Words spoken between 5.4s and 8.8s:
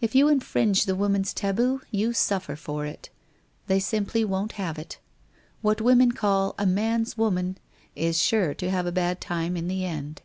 What women call a 'man's woman* is sure to